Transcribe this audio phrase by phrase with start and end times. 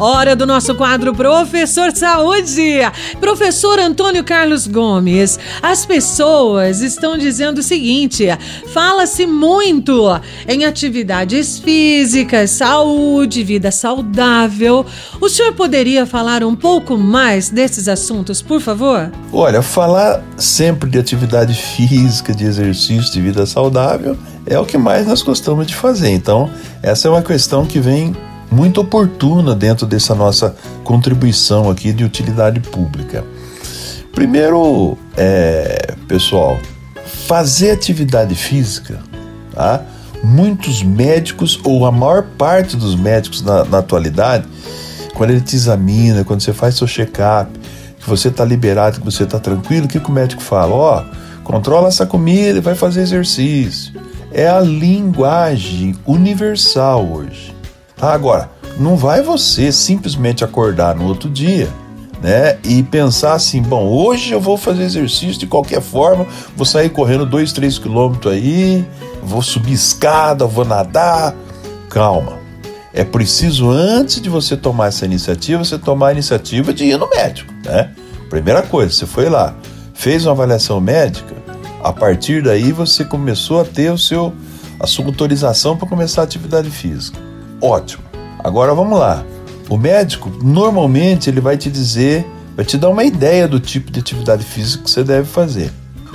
[0.00, 2.78] Hora do nosso quadro Professor Saúde.
[3.18, 8.28] Professor Antônio Carlos Gomes, as pessoas estão dizendo o seguinte:
[8.72, 10.08] fala-se muito
[10.46, 14.86] em atividades físicas, saúde, vida saudável.
[15.20, 19.10] O senhor poderia falar um pouco mais desses assuntos, por favor?
[19.32, 25.06] Olha, falar sempre de atividade física, de exercício, de vida saudável é o que mais
[25.08, 26.10] nós gostamos de fazer.
[26.10, 26.48] Então,
[26.82, 28.16] essa é uma questão que vem
[28.50, 33.24] muito oportuna dentro dessa nossa contribuição aqui de utilidade pública.
[34.12, 36.58] Primeiro, é, pessoal,
[37.26, 39.00] fazer atividade física,
[39.54, 39.82] tá?
[40.22, 44.46] muitos médicos, ou a maior parte dos médicos na, na atualidade,
[45.14, 47.50] quando ele te examina, quando você faz seu check-up,
[47.98, 50.74] que você está liberado, que você está tranquilo, o que, que o médico fala?
[50.74, 53.92] Ó, oh, controla essa comida e vai fazer exercício.
[54.32, 57.57] É a linguagem universal hoje.
[58.00, 61.68] Agora, não vai você simplesmente acordar no outro dia
[62.20, 62.58] né?
[62.64, 67.24] E pensar assim, bom, hoje eu vou fazer exercício de qualquer forma, vou sair correndo
[67.24, 68.84] 2, 3 quilômetros aí,
[69.22, 71.34] vou subir escada, vou nadar.
[71.88, 72.38] Calma.
[72.92, 77.08] É preciso, antes de você tomar essa iniciativa, você tomar a iniciativa de ir no
[77.08, 77.90] médico, né?
[78.28, 79.54] Primeira coisa, você foi lá,
[79.94, 81.34] fez uma avaliação médica,
[81.82, 84.34] a partir daí você começou a ter o seu,
[84.80, 87.27] a sua autorização para começar a atividade física.
[87.60, 88.04] Ótimo.
[88.42, 89.24] Agora vamos lá.
[89.68, 94.00] O médico normalmente ele vai te dizer, vai te dar uma ideia do tipo de
[94.00, 95.70] atividade física que você deve fazer.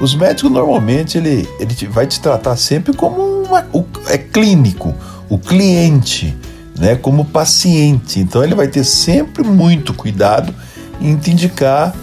[0.00, 4.94] Os médicos normalmente ele, ele vai te tratar sempre como uma, o, é clínico,
[5.28, 6.36] o cliente,
[6.78, 8.20] né, como paciente.
[8.20, 10.54] Então ele vai ter sempre muito cuidado
[11.00, 11.94] em te indicar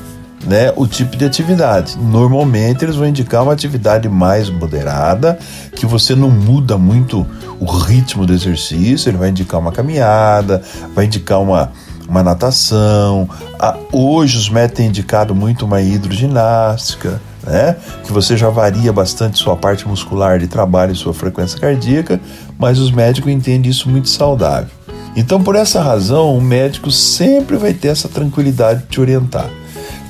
[0.46, 1.98] né, o tipo de atividade.
[1.98, 5.38] Normalmente eles vão indicar uma atividade mais moderada,
[5.76, 7.26] que você não muda muito
[7.60, 10.62] o ritmo do exercício, ele vai indicar uma caminhada,
[10.94, 11.72] vai indicar uma,
[12.08, 13.28] uma natação.
[13.60, 17.76] Ah, hoje os médicos têm indicado muito uma hidroginástica, né?
[18.04, 22.20] Que você já varia bastante sua parte muscular de trabalho e sua frequência cardíaca,
[22.58, 24.70] mas os médicos entendem isso muito saudável.
[25.16, 29.50] Então, por essa razão, o médico sempre vai ter essa tranquilidade de te orientar.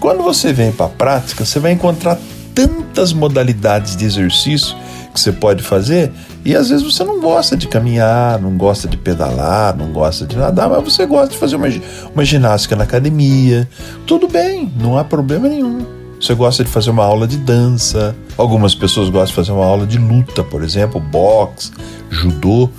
[0.05, 2.19] Quando você vem para a prática, você vai encontrar
[2.53, 4.75] tantas modalidades de exercício
[5.11, 6.11] que você pode fazer
[6.45, 10.37] e às vezes você não gosta de caminhar, não gosta de pedalar, não gosta de
[10.37, 11.65] nadar, mas você gosta de fazer uma,
[12.13, 13.67] uma ginástica na academia.
[14.05, 15.83] Tudo bem, não há problema nenhum.
[16.21, 18.15] Você gosta de fazer uma aula de dança.
[18.37, 21.71] Algumas pessoas gostam de fazer uma aula de luta, por exemplo, boxe,
[22.11, 22.69] judô.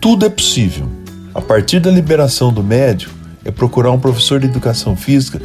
[0.00, 0.88] Tudo é possível.
[1.32, 5.40] A partir da liberação do médico, é procurar um professor de educação física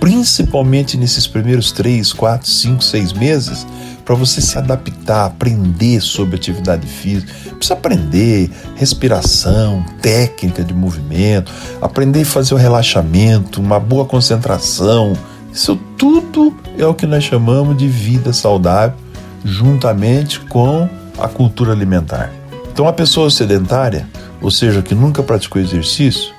[0.00, 3.66] principalmente nesses primeiros três, quatro, cinco, seis meses,
[4.04, 7.32] para você se adaptar, aprender sobre atividade física.
[7.50, 15.12] Precisa aprender respiração, técnica de movimento, aprender a fazer o relaxamento, uma boa concentração.
[15.52, 18.96] Isso tudo é o que nós chamamos de vida saudável,
[19.44, 20.88] juntamente com
[21.18, 22.32] a cultura alimentar.
[22.72, 24.08] Então, a pessoa sedentária,
[24.40, 26.32] ou seja, que nunca praticou exercício,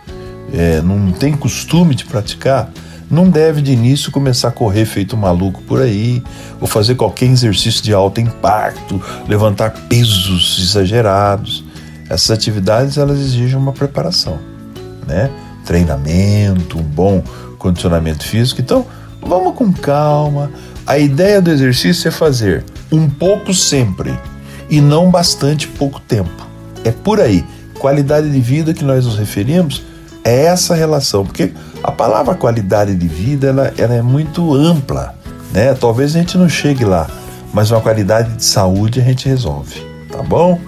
[0.52, 2.70] é, não tem costume de praticar,
[3.12, 6.24] não deve de início começar a correr feito maluco por aí,
[6.62, 11.64] ou fazer qualquer exercício de alto impacto, levantar pesos exagerados.
[12.10, 14.40] Essas atividades elas exigem uma preparação,
[15.06, 15.30] né?
[15.66, 17.22] Treinamento, um bom
[17.58, 18.62] condicionamento físico.
[18.62, 18.86] Então,
[19.22, 20.50] vamos com calma.
[20.88, 24.18] A ideia do exercício é fazer um pouco sempre
[24.70, 26.48] e não bastante pouco tempo.
[26.84, 27.46] É por aí.
[27.78, 29.84] Qualidade de vida que nós nos referimos
[30.24, 31.52] é essa relação, porque
[31.84, 35.16] a palavra qualidade de vida ela, ela é muito ampla,
[35.52, 35.74] né?
[35.74, 37.08] Talvez a gente não chegue lá,
[37.54, 40.60] mas uma qualidade de saúde a gente resolve, tá bom?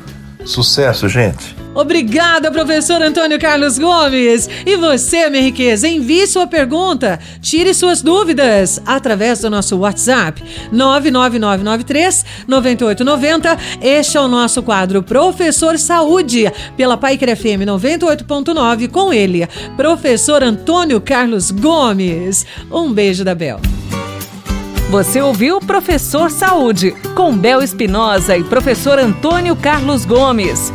[0.45, 1.62] Sucesso, gente!
[1.75, 4.47] Obrigada, professor Antônio Carlos Gomes.
[4.65, 12.25] E você, minha riqueza, envie sua pergunta, tire suas dúvidas através do nosso WhatsApp 99993
[12.47, 13.57] 9890.
[13.81, 21.01] Este é o nosso quadro Professor Saúde, pela Paiker FM 98.9 com ele, professor Antônio
[21.01, 22.45] Carlos Gomes.
[22.71, 23.59] Um beijo da Bel.
[24.89, 30.71] Você ouviu Professor Saúde, com Bel Espinosa e professor Antônio Carlos Gomes.